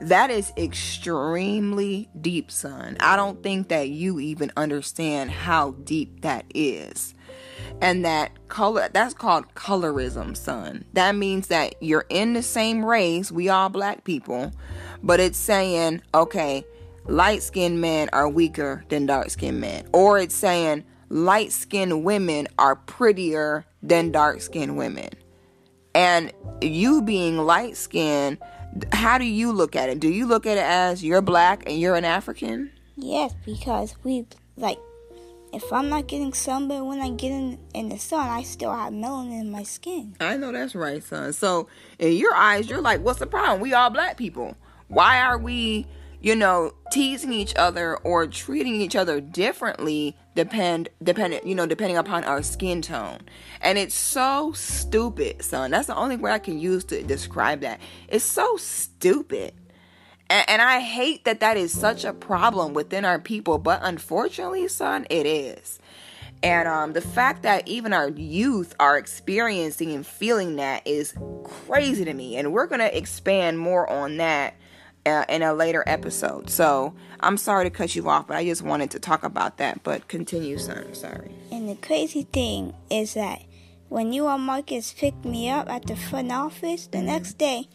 [0.02, 2.98] That is extremely deep, son.
[3.00, 7.14] I don't think that you even understand how deep that is.
[7.80, 10.84] And that color that's called colorism, son.
[10.92, 14.52] That means that you're in the same race, we all black people,
[15.02, 16.64] but it's saying, okay,
[17.06, 19.88] light skinned men are weaker than dark skinned men.
[19.92, 25.10] Or it's saying light skinned women are prettier than dark skinned women.
[25.94, 28.38] And you being light skinned,
[28.92, 30.00] how do you look at it?
[30.00, 32.70] Do you look at it as you're black and you're an African?
[32.96, 34.78] Yes, because we like
[35.52, 38.92] if I'm not getting sunburn when I get in, in the sun, I still have
[38.92, 40.14] melanin in my skin.
[40.20, 41.32] I know that's right, son.
[41.32, 43.60] So in your eyes, you're like, what's the problem?
[43.60, 44.56] We all black people.
[44.88, 45.86] Why are we
[46.20, 51.96] you know, teasing each other or treating each other differently depend dependent, you know, depending
[51.96, 53.20] upon our skin tone.
[53.60, 55.70] And it's so stupid, son.
[55.70, 57.80] That's the only word I can use to describe that.
[58.08, 59.54] It's so stupid.
[60.28, 64.68] And, and I hate that that is such a problem within our people, but unfortunately,
[64.68, 65.78] son, it is.
[66.42, 72.04] And um, the fact that even our youth are experiencing and feeling that is crazy
[72.04, 72.36] to me.
[72.36, 74.54] And we're going to expand more on that
[75.06, 76.50] uh, in a later episode.
[76.50, 79.82] So I'm sorry to cut you off, but I just wanted to talk about that.
[79.82, 80.94] But continue, son.
[80.94, 81.34] Sorry.
[81.50, 83.42] And the crazy thing is that
[83.88, 87.68] when you and Marcus picked me up at the front office, the next day,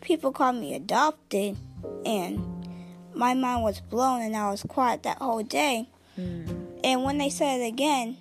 [0.00, 1.56] people called me adopted,
[2.04, 2.66] and
[3.14, 5.88] my mind was blown, and I was quiet that whole day.
[6.18, 6.80] Mm.
[6.82, 8.16] And when they said it again,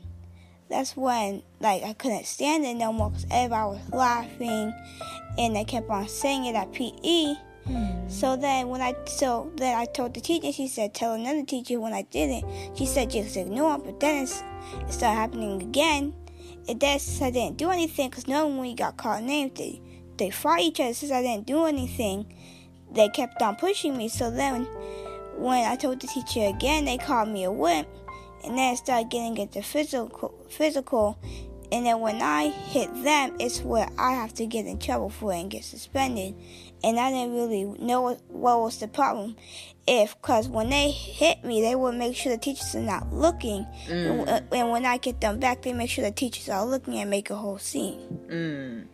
[0.69, 4.73] that's when like I couldn't stand it no more because everybody was laughing,
[5.37, 7.33] and they kept on saying it at PE.
[7.65, 8.09] Hmm.
[8.09, 11.79] So then when I so then I told the teacher, she said tell another teacher
[11.79, 12.45] when I didn't.
[12.75, 14.29] She said just ignore it, but then it
[14.89, 16.13] started happening again.
[16.67, 19.57] And then said I didn't do anything because no one when we got called names
[19.57, 19.81] they
[20.17, 22.33] they fought each other since I didn't do anything.
[22.91, 24.09] They kept on pushing me.
[24.09, 24.65] So then
[25.35, 27.87] when I told the teacher again, they called me a wimp,
[28.43, 31.17] and then it started getting into physical physical.
[31.71, 35.31] And then when I hit them, it's where I have to get in trouble for
[35.31, 36.33] and get suspended
[36.83, 39.35] and I didn't really know what, what was the problem.
[39.87, 43.65] If, because when they hit me, they would make sure the teachers are not looking,
[43.87, 44.27] mm.
[44.27, 47.09] and, and, when I get them back, they make sure the teachers are looking and
[47.09, 47.99] make a whole scene.
[48.27, 48.85] Mm.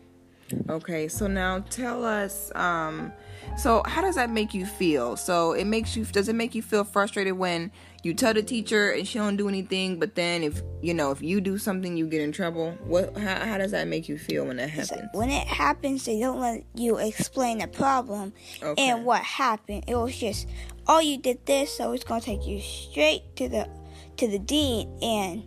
[0.70, 2.50] Okay, so now tell us.
[2.54, 3.12] Um,
[3.56, 5.16] so how does that make you feel?
[5.16, 6.04] So it makes you.
[6.04, 7.70] Does it make you feel frustrated when
[8.06, 11.20] you tell the teacher and she don't do anything but then if you know if
[11.20, 14.46] you do something you get in trouble what how, how does that make you feel
[14.46, 18.88] when that happens when it happens they don't let you explain the problem okay.
[18.88, 20.46] and what happened it was just
[20.86, 23.68] oh you did this so it's going to take you straight to the
[24.16, 25.42] to the dean and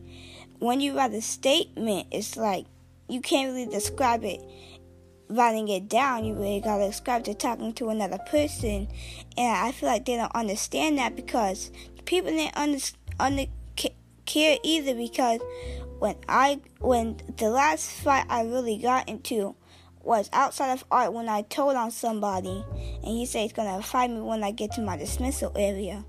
[0.60, 2.66] when you write a statement it's like
[3.08, 4.42] you can't really describe it
[5.30, 8.88] writing it down, you really gotta describe to talking to another person.
[9.38, 11.72] And I feel like they don't understand that because
[12.10, 12.80] people didn't under,
[13.20, 13.46] under
[14.26, 15.40] care either because
[16.00, 19.56] when I when the last fight I really got into
[20.02, 22.64] was outside of art when I told on somebody
[23.04, 26.04] and he said he's gonna fight me when I get to my dismissal area.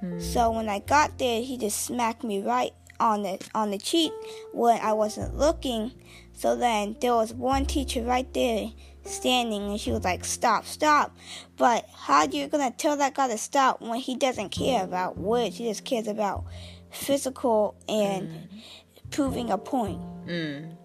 [0.00, 0.18] Hmm.
[0.18, 4.12] So when I got there, he just smacked me right on the on the cheek
[4.52, 5.92] when I wasn't looking.
[6.32, 8.72] So then there was one teacher right there
[9.04, 11.16] standing and she was like, Stop, stop.
[11.56, 15.18] But how do you gonna tell that guy to stop when he doesn't care about
[15.18, 15.56] words?
[15.56, 16.44] He just cares about
[16.90, 18.62] physical and mm.
[19.10, 20.00] proving a point.
[20.26, 20.76] Mm.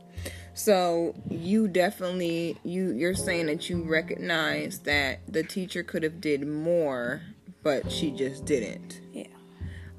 [0.54, 6.46] So you definitely you you're saying that you recognize that the teacher could have did
[6.46, 7.22] more,
[7.64, 9.00] but she just didn't.
[9.14, 9.28] Yeah.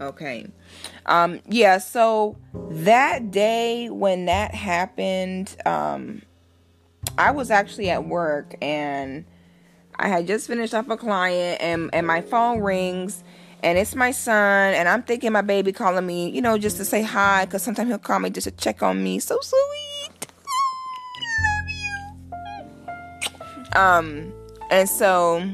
[0.02, 0.46] Okay.
[1.06, 6.22] Um yeah, so that day when that happened, um
[7.20, 9.26] I was actually at work and
[9.96, 13.22] I had just finished off a client and, and my phone rings
[13.62, 16.84] and it's my son and I'm thinking my baby calling me, you know, just to
[16.86, 19.18] say hi because sometimes he'll call me just to check on me.
[19.18, 20.26] So sweet.
[23.76, 24.32] Um
[24.70, 25.46] and so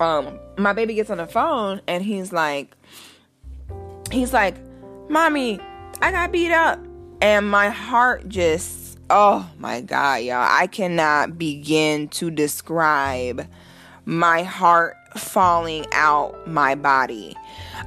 [0.00, 2.74] um my baby gets on the phone and he's like
[4.10, 4.56] he's like,
[5.10, 5.60] Mommy,
[6.00, 6.82] I got beat up.
[7.20, 10.46] And my heart just oh my God, y'all.
[10.48, 13.48] I cannot begin to describe
[14.04, 17.36] my heart falling out my body.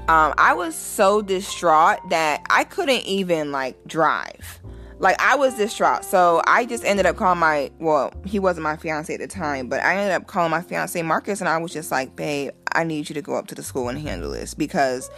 [0.08, 4.60] Um, I was so distraught that I couldn't even like drive.
[5.00, 6.06] Like I was distraught.
[6.06, 9.68] So I just ended up calling my well, he wasn't my fiance at the time,
[9.68, 12.84] but I ended up calling my fiance Marcus and I was just like, babe, I
[12.84, 15.10] need you to go up to the school and handle this because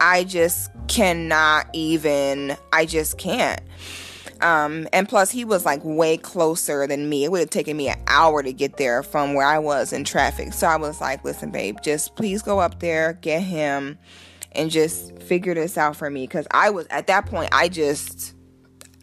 [0.00, 3.60] I just cannot even I just can't.
[4.40, 7.24] Um, and plus, he was like way closer than me.
[7.24, 10.04] It would have taken me an hour to get there from where I was in
[10.04, 10.52] traffic.
[10.52, 13.98] So I was like, listen, babe, just please go up there, get him,
[14.52, 16.26] and just figure this out for me.
[16.26, 18.34] Because I was, at that point, I just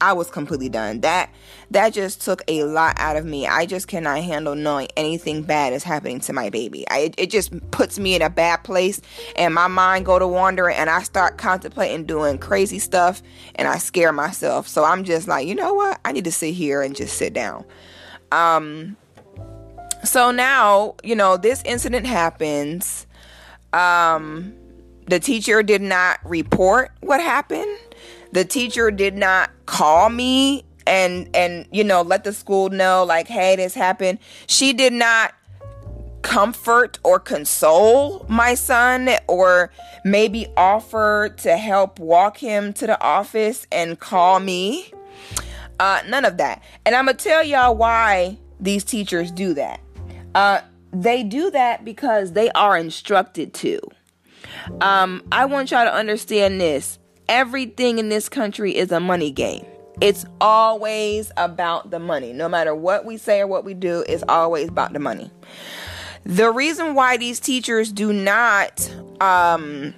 [0.01, 1.01] I was completely done.
[1.01, 1.29] That
[1.71, 3.47] that just took a lot out of me.
[3.47, 6.85] I just cannot handle knowing anything bad is happening to my baby.
[6.89, 9.01] I, it just puts me in a bad place
[9.35, 13.23] and my mind go to wandering and I start contemplating doing crazy stuff
[13.55, 14.67] and I scare myself.
[14.67, 15.99] So I'm just like, you know what?
[16.03, 17.65] I need to sit here and just sit down.
[18.31, 18.97] Um
[20.03, 23.07] so now, you know, this incident happens.
[23.71, 24.53] Um
[25.07, 27.77] the teacher did not report what happened
[28.35, 33.27] the teacher did not call me and and you know let the school know like
[33.27, 34.19] hey this happened.
[34.45, 35.33] She did not
[36.21, 39.71] comfort or console my son or
[40.03, 44.91] maybe offer to help walk him to the office and call me.
[45.79, 46.61] Uh, none of that.
[46.85, 49.79] And i'm gonna tell y'all why these teachers do that.
[50.33, 50.59] Uh,
[50.91, 53.79] they do that because they are instructed to.
[54.81, 59.65] Um, i want y'all to understand this everything in this country is a money game.
[60.01, 62.33] It's always about the money.
[62.33, 65.31] No matter what we say or what we do, it's always about the money.
[66.25, 69.93] The reason why these teachers do not, um,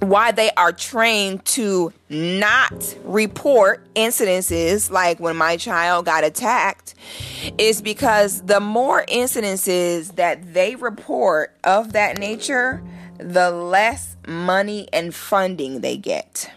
[0.00, 6.94] why they are trained to not report incidences like when my child got attacked
[7.56, 12.82] is because the more incidences that they report of that nature,
[13.18, 16.50] the less money and funding they get.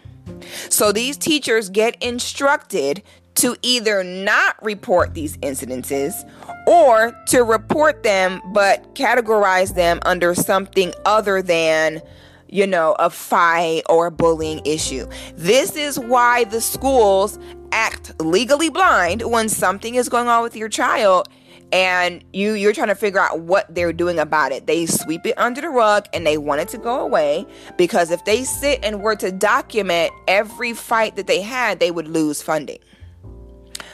[0.68, 3.02] So these teachers get instructed
[3.34, 6.28] to either not report these incidences
[6.66, 12.02] or to report them but categorize them under something other than
[12.48, 17.38] you know a fight or a bullying issue this is why the schools
[17.72, 21.26] act legally blind when something is going on with your child
[21.72, 24.66] and you you're trying to figure out what they're doing about it.
[24.66, 27.46] They sweep it under the rug and they want it to go away
[27.78, 32.06] because if they sit and were to document every fight that they had, they would
[32.06, 32.78] lose funding.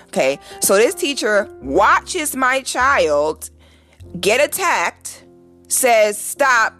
[0.08, 0.40] Okay?
[0.60, 3.50] So this teacher watches my child
[4.20, 5.24] get attacked,
[5.68, 6.74] says stop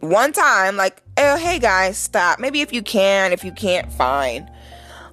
[0.00, 2.38] one time like, "Oh, hey guys, stop.
[2.38, 4.50] Maybe if you can, if you can't, fine."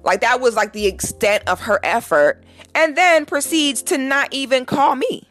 [0.02, 4.64] Like that was like the extent of her effort and then proceeds to not even
[4.64, 5.29] call me.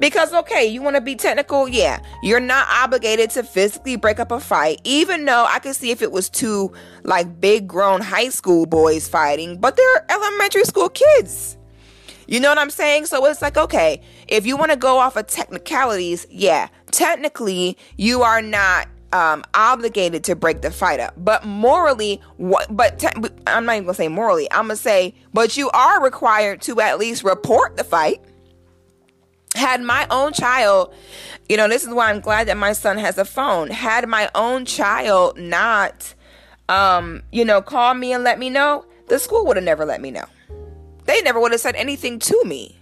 [0.00, 1.68] Because, okay, you want to be technical?
[1.68, 2.00] Yeah.
[2.22, 6.02] You're not obligated to physically break up a fight, even though I could see if
[6.02, 6.72] it was two,
[7.04, 11.58] like, big grown high school boys fighting, but they're elementary school kids.
[12.26, 13.06] You know what I'm saying?
[13.06, 18.22] So it's like, okay, if you want to go off of technicalities, yeah, technically, you
[18.22, 21.14] are not um, obligated to break the fight up.
[21.16, 22.68] But morally, what?
[22.74, 23.08] But te-
[23.46, 24.50] I'm not even gonna say morally.
[24.52, 28.22] I'm gonna say, but you are required to at least report the fight
[29.54, 30.94] had my own child,
[31.48, 33.70] you know, this is why I'm glad that my son has a phone.
[33.70, 36.14] Had my own child not,
[36.68, 40.00] um, you know, call me and let me know, the school would have never let
[40.00, 40.24] me know.
[41.04, 42.76] They never would have said anything to me.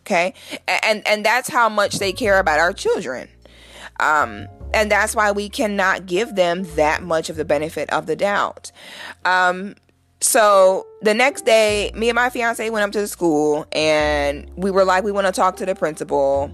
[0.00, 0.34] Okay,
[0.68, 3.28] and and that's how much they care about our children.
[3.98, 8.14] Um, and that's why we cannot give them that much of the benefit of the
[8.14, 8.70] doubt.
[9.24, 9.76] Um,
[10.20, 14.70] so the next day, me and my fiance went up to the school and we
[14.70, 16.50] were like, we want to talk to the principal.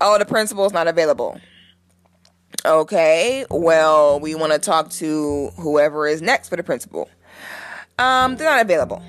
[0.00, 1.40] Oh, the principal's not available.
[2.64, 7.10] Okay, well, we want to talk to whoever is next for the principal.
[7.98, 9.02] Um, they're not available.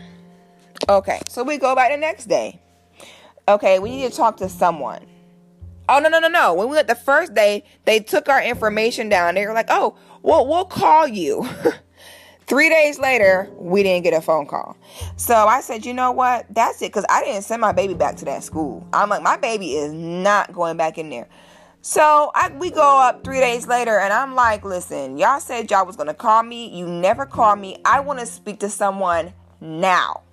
[0.89, 2.59] Okay, so we go back the next day.
[3.47, 5.05] Okay, we need to talk to someone.
[5.87, 6.53] Oh no no no no!
[6.53, 9.35] When we went the first day, they took our information down.
[9.35, 11.47] They were like, "Oh, well, we'll call you."
[12.51, 14.75] Three days later, we didn't get a phone call.
[15.15, 16.45] So I said, you know what?
[16.49, 16.87] That's it.
[16.87, 18.85] Because I didn't send my baby back to that school.
[18.91, 21.29] I'm like, my baby is not going back in there.
[21.79, 25.85] So I, we go up three days later, and I'm like, listen, y'all said y'all
[25.85, 26.67] was going to call me.
[26.77, 27.77] You never called me.
[27.85, 29.31] I want to speak to someone
[29.61, 30.23] now,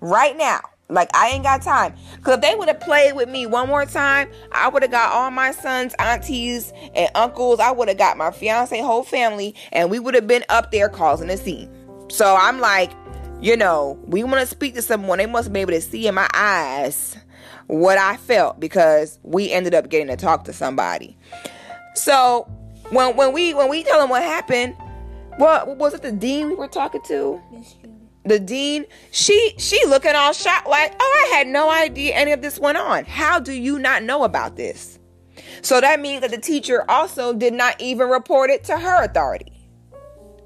[0.00, 0.62] right now.
[0.88, 1.94] Like I ain't got time.
[2.22, 5.12] Cause if they would have played with me one more time, I would have got
[5.12, 7.58] all my sons, aunties, and uncles.
[7.58, 10.88] I would have got my fiance, whole family, and we would have been up there
[10.88, 11.70] causing a scene.
[12.08, 12.92] So I'm like,
[13.40, 15.18] you know, we want to speak to someone.
[15.18, 17.16] They must be able to see in my eyes
[17.66, 21.16] what I felt because we ended up getting to talk to somebody.
[21.94, 22.48] So
[22.90, 24.76] when when we when we tell them what happened,
[25.36, 27.40] what was it the dean we were talking to?
[28.26, 32.42] The dean, she she looking all shocked like, "Oh, I had no idea any of
[32.42, 33.04] this went on.
[33.04, 34.98] How do you not know about this?"
[35.62, 39.52] So that means that the teacher also did not even report it to her authority.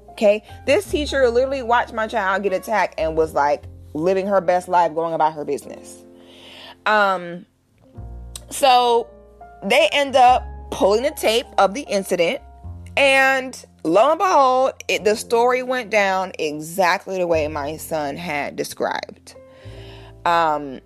[0.09, 0.43] Okay?
[0.65, 3.63] This teacher literally watched my child get attacked and was like
[3.93, 6.03] living her best life going about her business.
[6.85, 7.45] Um
[8.49, 9.07] so
[9.63, 12.41] they end up pulling the tape of the incident
[12.97, 18.55] and lo and behold, it, the story went down exactly the way my son had
[18.55, 19.35] described.
[20.25, 20.81] Um,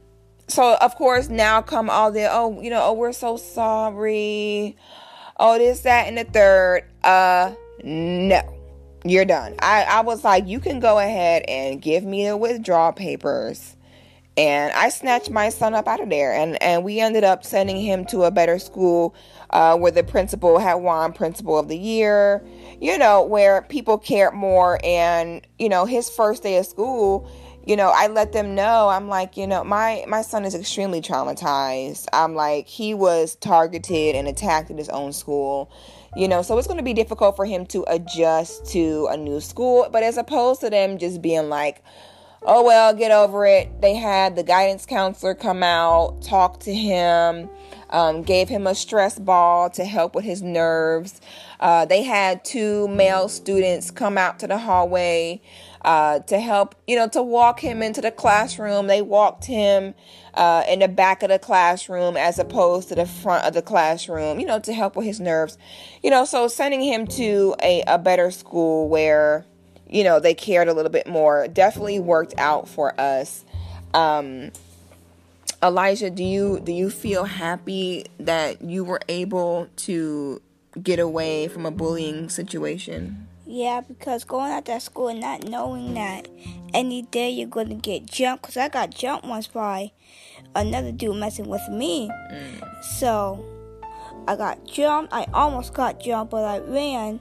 [0.48, 4.78] so of course now come all the oh you know oh we're so sorry,
[5.38, 6.84] oh this that and the third.
[7.04, 8.41] Uh, no,
[9.04, 9.56] you're done.
[9.60, 13.76] I I was like you can go ahead and give me the withdrawal papers.
[14.38, 17.78] And I snatched my son up out of there, and, and we ended up sending
[17.78, 19.16] him to a better school
[19.50, 22.46] uh, where the principal had won Principal of the Year
[22.80, 24.80] you know, where people cared more.
[24.84, 27.30] And, you know, his first day of school,
[27.65, 31.01] you know, I let them know, I'm like, you know, my, my son is extremely
[31.01, 32.05] traumatized.
[32.13, 35.71] I'm like, he was targeted and attacked at his own school,
[36.15, 39.41] you know, so it's going to be difficult for him to adjust to a new
[39.41, 39.89] school.
[39.91, 41.84] But as opposed to them just being like,
[42.43, 47.49] oh, well, get over it, they had the guidance counselor come out, talk to him,
[47.89, 51.19] um, gave him a stress ball to help with his nerves.
[51.60, 55.41] Uh, they had two male students come out to the hallway
[55.84, 58.88] uh, to help, you know, to walk him into the classroom.
[58.88, 59.93] They walked him
[60.34, 64.39] uh, in the back of the classroom as opposed to the front of the classroom,
[64.39, 65.58] you know, to help with his nerves.
[66.01, 69.45] You know, so sending him to a, a better school where,
[69.88, 73.45] you know, they cared a little bit more definitely worked out for us.
[73.93, 74.51] Um,
[75.64, 80.41] Elijah, do you do you feel happy that you were able to
[80.82, 83.28] get away from a bullying situation?
[83.47, 86.28] Yeah, because going out that school and not knowing that
[86.73, 89.91] any day you're going to get jumped, because I got jumped once by
[90.55, 92.09] another dude messing with me.
[92.32, 92.84] Mm.
[92.84, 93.45] So
[94.28, 95.13] I got jumped.
[95.13, 97.19] I almost got jumped, but I ran.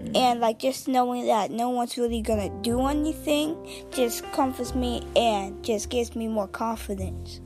[0.00, 0.16] Mm.
[0.16, 5.06] And like just knowing that no one's really going to do anything just comforts me
[5.14, 7.40] and just gives me more confidence.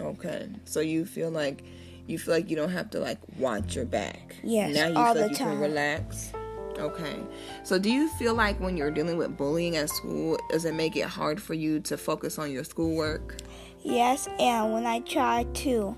[0.00, 0.48] Okay.
[0.64, 1.64] So you feel like
[2.06, 4.36] you feel like you don't have to like watch your back.
[4.42, 4.74] Yes.
[4.74, 5.52] Now you all feel like you time.
[5.52, 6.32] can relax.
[6.78, 7.16] Okay.
[7.64, 10.96] So do you feel like when you're dealing with bullying at school, does it make
[10.96, 13.38] it hard for you to focus on your schoolwork?
[13.82, 15.96] Yes, and when I try to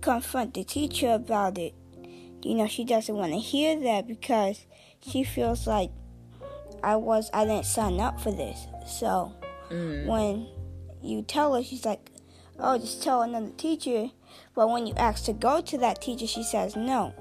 [0.00, 1.74] confront the teacher about it,
[2.42, 4.64] you know, she doesn't want to hear that because
[5.06, 5.90] she feels like
[6.82, 8.66] I was I didn't sign up for this.
[8.86, 9.34] So
[9.68, 10.06] mm.
[10.06, 10.46] when
[11.02, 12.10] you tell her, she's like,
[12.58, 14.10] "Oh, just tell another teacher."
[14.56, 17.14] But when you ask to go to that teacher, she says no.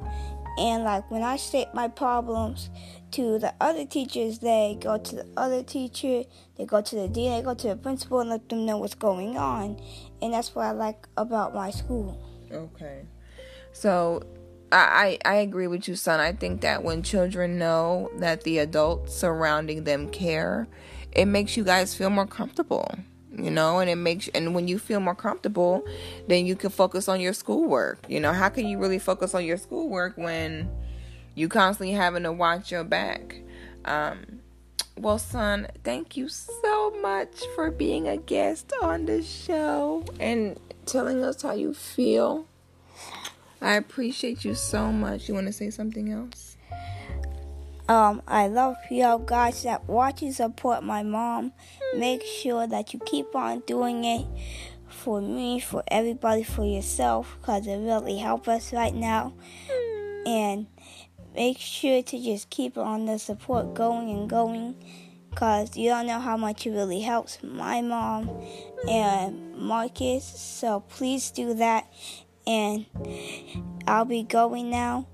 [0.57, 2.69] And like when I state my problems
[3.11, 6.23] to the other teachers, they go to the other teacher,
[6.57, 8.95] they go to the dean, they go to the principal and let them know what's
[8.95, 9.77] going on.
[10.21, 12.17] And that's what I like about my school.
[12.49, 13.05] Okay.
[13.73, 14.23] So
[14.71, 16.21] I, I agree with you, son.
[16.21, 20.69] I think that when children know that the adults surrounding them care,
[21.11, 22.89] it makes you guys feel more comfortable
[23.37, 25.83] you know and it makes and when you feel more comfortable
[26.27, 29.43] then you can focus on your schoolwork you know how can you really focus on
[29.43, 30.69] your schoolwork when
[31.35, 33.41] you constantly having to watch your back
[33.85, 34.39] um
[34.97, 41.23] well son thank you so much for being a guest on the show and telling
[41.23, 42.45] us how you feel
[43.61, 45.27] I appreciate you so much.
[45.27, 46.44] You want to say something else?
[47.87, 51.53] Um, I love you all, guys that watch and support my mom.
[51.95, 54.25] Make sure that you keep on doing it
[54.87, 59.33] for me, for everybody, for yourself, because it really helps us right now.
[60.25, 60.65] And
[61.35, 64.75] make sure to just keep on the support going and going
[65.29, 68.31] because you don't know how much it really helps my mom
[68.89, 70.23] and Marcus.
[70.23, 71.91] So please do that.
[72.47, 72.85] And
[73.85, 75.07] I'll be going now.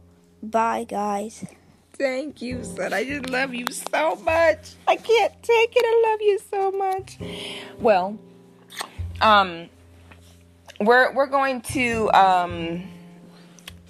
[0.44, 1.44] Bye, guys.
[1.94, 2.94] Thank you, son.
[2.94, 4.74] I just love you so much.
[4.88, 5.84] I can't take it.
[5.86, 7.18] I love you so much.
[7.80, 8.18] Well,
[9.22, 9.70] um,
[10.80, 12.91] we're we're going to um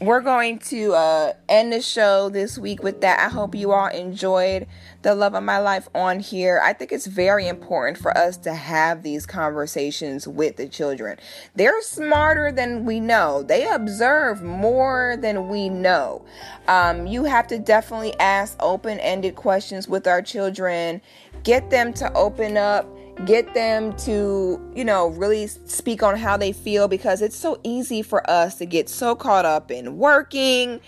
[0.01, 3.19] we're going to uh, end the show this week with that.
[3.19, 4.65] I hope you all enjoyed
[5.03, 6.59] the love of my life on here.
[6.63, 11.19] I think it's very important for us to have these conversations with the children.
[11.55, 16.25] They're smarter than we know, they observe more than we know.
[16.67, 20.99] Um, you have to definitely ask open ended questions with our children,
[21.43, 22.87] get them to open up
[23.25, 28.01] get them to, you know, really speak on how they feel because it's so easy
[28.01, 30.81] for us to get so caught up in working,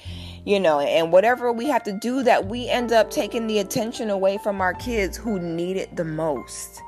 [0.46, 4.10] you know, and whatever we have to do that we end up taking the attention
[4.10, 6.82] away from our kids who need it the most.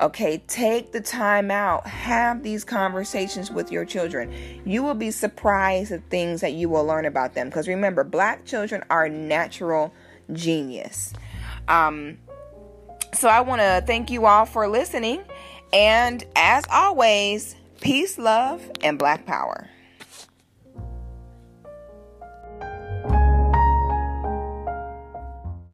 [0.00, 4.32] Okay, take the time out, have these conversations with your children.
[4.64, 8.44] You will be surprised at things that you will learn about them because remember, black
[8.44, 9.94] children are natural
[10.32, 11.12] genius.
[11.68, 12.18] Um,
[13.14, 15.22] so I want to thank you all for listening.
[15.72, 19.68] And as always, peace, love, and black power.